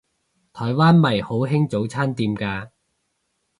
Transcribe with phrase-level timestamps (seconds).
[0.51, 2.71] 台灣咪好興早餐店嘅